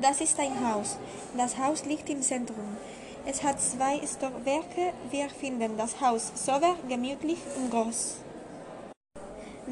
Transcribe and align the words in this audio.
Das 0.00 0.20
ist 0.20 0.38
ein 0.38 0.54
Haus. 0.66 0.96
Das 1.36 1.58
Haus 1.58 1.84
liegt 1.84 2.08
im 2.08 2.22
Zentrum. 2.22 2.76
Es 3.26 3.42
hat 3.42 3.60
zwei 3.60 4.00
Stockwerke. 4.06 4.92
Wir 5.10 5.28
finden 5.28 5.76
das 5.76 6.00
Haus 6.00 6.32
sauber, 6.34 6.76
gemütlich 6.88 7.38
und 7.56 7.70
groß. 7.70 8.16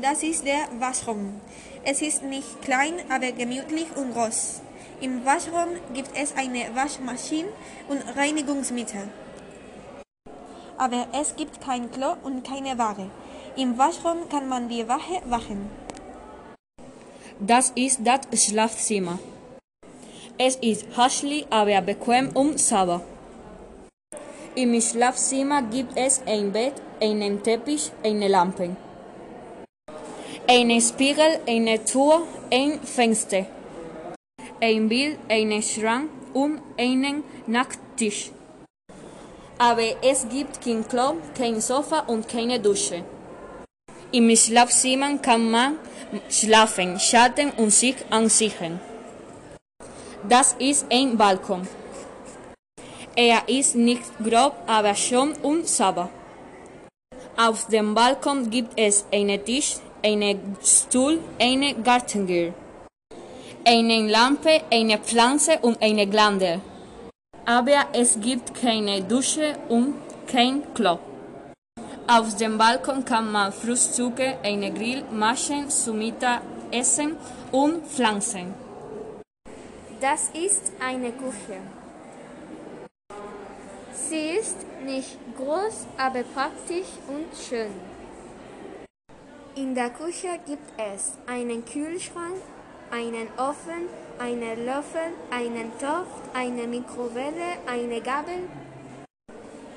Das 0.00 0.22
ist 0.22 0.44
der 0.44 0.68
Waschraum. 0.80 1.40
Es 1.84 2.02
ist 2.02 2.22
nicht 2.22 2.62
klein, 2.62 2.94
aber 3.08 3.30
gemütlich 3.32 3.86
und 3.96 4.12
groß. 4.12 4.60
Im 5.00 5.24
Waschraum 5.24 5.68
gibt 5.92 6.10
es 6.16 6.34
eine 6.36 6.74
Waschmaschine 6.74 7.48
und 7.88 8.02
Reinigungsmittel. 8.16 9.08
Aber 10.78 11.06
es 11.12 11.36
gibt 11.36 11.60
kein 11.60 11.90
Klo 11.90 12.16
und 12.22 12.42
keine 12.42 12.78
Ware. 12.78 13.10
Im 13.56 13.78
Waschraum 13.78 14.28
kann 14.28 14.48
man 14.48 14.68
die 14.68 14.88
Wache 14.88 15.22
waschen. 15.26 15.70
Das 17.38 17.70
ist 17.76 18.00
das 18.02 18.44
Schlafzimmer. 18.44 19.18
Es 20.36 20.56
ist 20.56 20.86
hässlich, 20.96 21.46
aber 21.48 21.80
bequem 21.80 22.30
und 22.34 22.58
sauber. 22.58 23.02
Im 24.56 24.80
Schlafzimmer 24.80 25.62
gibt 25.62 25.96
es 25.96 26.22
ein 26.26 26.50
Bett, 26.50 26.74
einen 27.00 27.40
Teppich, 27.40 27.92
eine 28.02 28.26
Lampe, 28.26 28.76
einen 30.48 30.80
Spiegel, 30.80 31.38
eine 31.46 31.84
Tür, 31.84 32.22
ein 32.52 32.80
Fenster, 32.82 33.46
ein 34.60 34.88
Bild, 34.88 35.18
einen 35.28 35.62
Schrank 35.62 36.10
und 36.32 36.60
einen 36.76 37.22
Nachttisch. 37.46 38.32
Aber 39.58 39.84
es 40.02 40.26
gibt 40.28 40.60
kein 40.60 40.86
Klo, 40.88 41.14
kein 41.38 41.60
Sofa 41.60 42.00
und 42.08 42.28
keine 42.28 42.58
Dusche. 42.58 43.04
Im 44.10 44.34
Schlafzimmer 44.34 45.16
kann 45.18 45.48
man 45.48 45.76
schlafen, 46.28 46.98
chatten 46.98 47.52
und 47.56 47.70
sich 47.70 47.96
ansehen. 48.10 48.80
Das 50.26 50.56
ist 50.58 50.86
ein 50.90 51.18
Balkon. 51.18 51.68
Er 53.14 53.46
ist 53.46 53.74
nicht 53.74 54.04
grob, 54.24 54.54
aber 54.66 54.94
schon 54.94 55.34
und 55.42 55.68
sauber. 55.68 56.08
Auf 57.36 57.66
dem 57.66 57.94
Balkon 57.94 58.48
gibt 58.48 58.72
es 58.76 59.04
einen 59.12 59.44
Tisch, 59.44 59.76
einen 60.02 60.56
Stuhl, 60.62 61.18
eine 61.38 61.74
Gartengür, 61.74 62.54
eine 63.66 64.08
Lampe, 64.08 64.62
eine 64.72 64.96
Pflanze 64.96 65.58
und 65.60 65.82
eine 65.82 66.06
Glande. 66.06 66.60
Aber 67.44 67.88
es 67.92 68.18
gibt 68.18 68.54
keine 68.54 69.02
Dusche 69.02 69.58
und 69.68 69.94
kein 70.26 70.62
Klo. 70.72 70.98
Auf 72.06 72.34
dem 72.36 72.56
Balkon 72.56 73.04
kann 73.04 73.30
man 73.30 73.52
Frühstücke, 73.52 74.38
eine 74.42 74.72
Grill 74.72 75.04
machen, 75.12 75.68
zum 75.68 75.98
Mittagessen 75.98 77.16
und 77.52 77.86
pflanzen. 77.86 78.63
Das 80.04 80.28
ist 80.34 80.70
eine 80.80 81.12
Küche. 81.12 81.60
Sie 83.94 84.36
ist 84.38 84.58
nicht 84.84 85.16
groß, 85.34 85.86
aber 85.96 86.22
praktisch 86.24 86.90
und 87.08 87.28
schön. 87.34 87.72
In 89.54 89.74
der 89.74 89.88
Küche 89.88 90.28
gibt 90.46 90.70
es 90.76 91.14
einen 91.26 91.64
Kühlschrank, 91.64 92.36
einen 92.90 93.28
Ofen, 93.38 93.88
einen 94.18 94.66
Löffel, 94.66 95.08
einen 95.30 95.72
Topf, 95.78 96.12
eine 96.34 96.66
Mikrowelle, 96.66 97.56
eine 97.66 98.02
Gabel, 98.02 98.40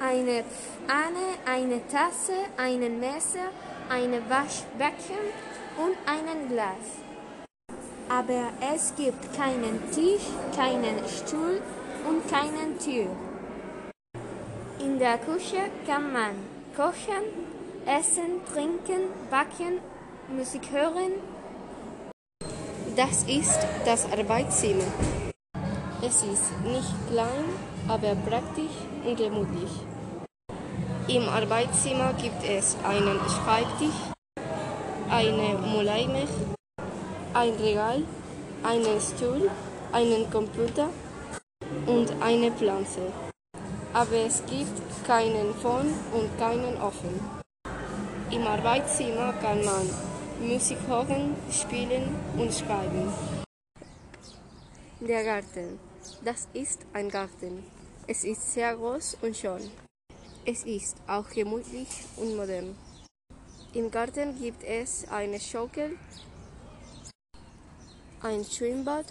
eine 0.02 0.44
Pfanne, 0.44 1.28
eine 1.45 1.88
Tasse, 1.88 2.39
einen 2.58 3.00
Messer, 3.00 3.48
eine 3.89 4.20
Waschbecken 4.30 5.23
und 5.78 5.95
einen 6.05 6.50
Glas. 6.50 7.07
Aber 8.10 8.52
es 8.74 8.94
gibt 8.96 9.34
keinen 9.36 9.82
Tisch, 9.92 10.24
keinen 10.56 10.98
Stuhl 11.08 11.62
und 12.08 12.28
keinen 12.30 12.80
Tür. 12.80 13.08
In 14.80 14.98
der 14.98 15.18
Küche 15.18 15.70
kann 15.86 16.14
man 16.14 16.32
kochen, 16.76 17.23
essen, 17.86 18.42
trinken, 18.54 19.10
backen, 19.30 19.80
Musik 20.30 20.72
hören. 20.72 21.14
Das 22.96 23.23
ist 23.23 23.60
das 23.86 24.06
Arbeitszimmer. 24.12 24.84
Es 26.02 26.23
ist 26.23 26.52
nicht 26.64 26.94
klein, 27.10 27.46
aber 27.88 28.16
praktisch 28.16 28.78
und 29.06 29.17
gemütlich. 29.17 29.72
Im 31.08 31.28
Arbeitszimmer 31.28 32.14
gibt 32.14 32.44
es 32.44 32.78
einen 32.84 33.20
Schreibtisch, 33.30 34.00
eine 35.10 35.58
Mülleimer, 35.60 36.28
ein 37.37 37.53
Regal, 37.53 38.03
einen 38.64 38.99
Stuhl, 38.99 39.52
einen 39.92 40.27
Computer 40.31 40.89
und 41.86 42.11
eine 42.20 42.52
Pflanze. 42.52 43.14
Aber 43.93 44.15
es 44.15 44.43
gibt 44.48 44.81
keinen 45.05 45.53
Phone 45.53 45.93
und 46.14 46.36
keinen 46.39 46.81
Ofen. 46.81 47.20
Im 48.31 48.42
Arbeitszimmer 48.42 49.33
kann 49.33 49.64
man 49.64 49.87
Musik 50.42 50.80
hören, 50.87 51.36
spielen 51.52 52.15
und 52.39 52.52
schreiben. 52.52 53.14
Der 54.99 55.23
Garten. 55.23 55.80
Das 56.25 56.48
ist 56.54 56.87
ein 56.93 57.09
Garten. 57.09 57.64
Es 58.08 58.23
ist 58.23 58.52
sehr 58.54 58.75
groß 58.75 59.17
und 59.21 59.37
schön. 59.37 59.69
Es 60.43 60.64
ist 60.64 60.98
auch 61.05 61.30
gemütlich 61.30 61.87
und 62.15 62.36
modern. 62.36 62.75
Im 63.73 63.92
Garten 63.92 64.39
gibt 64.39 64.64
es 64.64 65.08
eine 65.11 65.39
Schaukel, 65.39 65.98
ein 68.22 68.44
Schwimmbad, 68.44 69.05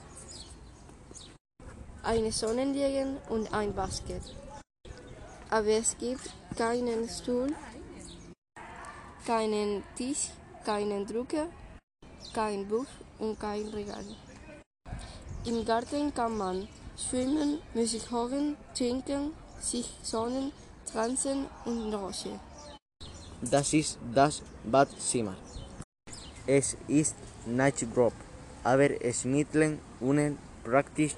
eine 2.03 2.33
Sonnenliege 2.33 3.21
und 3.29 3.53
ein 3.53 3.75
Basket. 3.75 4.23
Aber 5.51 5.69
es 5.69 5.97
gibt 5.99 6.29
keinen 6.57 7.09
Stuhl, 7.09 7.55
keinen 9.25 9.85
Tisch, 9.97 10.31
keinen 10.65 11.07
Drucker, 11.07 11.47
kein 12.33 12.67
Buch 12.67 12.87
und 13.19 13.39
kein 13.39 13.69
Regal. 13.69 14.05
Im 15.45 15.65
Garten 15.65 16.13
kann 16.13 16.37
man 16.37 16.69
schwimmen, 16.97 17.61
Musik 17.75 18.11
hören, 18.11 18.57
trinken, 18.75 19.33
sich 19.61 19.89
sonnen, 20.03 20.51
tanzen 20.93 21.47
und 21.65 21.95
roschen. 21.95 22.41
Das 23.41 23.73
ist 23.73 23.99
das 24.13 24.43
Badzimmer. 24.65 25.37
Es 26.47 26.77
ist 26.89 27.15
nicht 27.45 27.95
grob, 27.95 28.13
aber 28.67 28.89
mitteln 29.25 29.79
und 30.01 30.39
praktisch. 30.65 31.15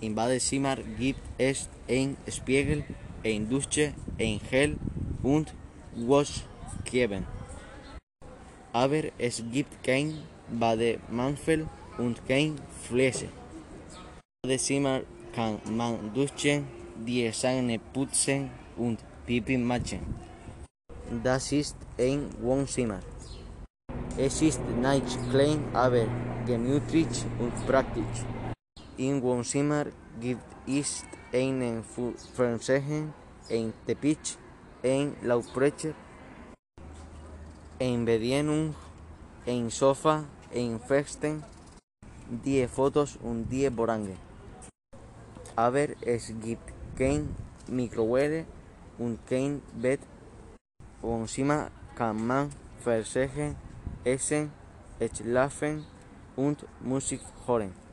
Im 0.00 0.14
Badezimmer 0.14 0.76
gibt 0.98 1.20
es 1.36 1.68
ein 1.88 2.16
Spiegel, 2.28 2.84
ein 3.24 3.48
Dusche, 3.48 3.92
ein 4.20 4.38
Gel 4.48 4.76
und 5.24 5.52
Waschgeben. 5.96 7.26
Aber 8.72 9.02
es 9.18 9.42
gibt 9.50 9.82
kein 9.82 10.14
Bademantel 10.48 11.66
und 11.98 12.16
kein 12.28 12.54
Fläche. 12.86 13.26
Im 13.26 14.48
Badezimmer 14.48 15.00
kann 15.34 15.58
man 15.70 16.14
duschen, 16.14 16.68
die 17.04 17.28
Zähne 17.32 17.80
putzen 17.92 18.50
und 18.76 19.00
Pipi 19.26 19.58
machen. 19.58 20.00
Das 21.24 21.50
ist 21.50 21.76
ein 21.98 22.28
Wohnzimmer. 22.40 23.00
Es 24.18 24.40
ist 24.40 24.60
nicht 24.80 25.30
klein, 25.30 25.62
aber 25.74 26.06
gemütlich 26.46 27.26
und 27.38 27.52
praktisch. 27.66 28.24
Im 28.96 29.20
Wohnzimmer 29.20 29.84
gibt 30.18 30.40
es 30.66 31.04
einen 31.34 31.84
Fernseher, 32.34 33.12
ein 33.50 33.74
Teppich, 33.86 34.38
ein 34.82 35.14
Lautsprecher, 35.20 35.92
eine 37.78 38.04
Bedienung, 38.06 38.74
ein 39.46 39.68
Sofa, 39.68 40.24
ein 40.54 40.80
Fenster, 40.80 41.42
die 42.26 42.66
Fotos 42.68 43.18
und 43.22 43.50
die 43.50 43.70
Vorhänge. 43.70 44.16
Aber 45.54 45.88
es 46.00 46.32
gibt 46.40 46.72
kein 46.96 47.36
Mikrowelle 47.68 48.46
und 48.96 49.18
kein 49.26 49.60
Bett. 49.74 50.00
Wohnzimmer 51.02 51.68
kann 51.94 52.26
man 52.26 52.50
versägen, 52.78 53.56
essen, 54.06 54.52
schlafen 55.16 55.84
und 56.36 56.64
Musik 56.80 57.20
hören. 57.46 57.85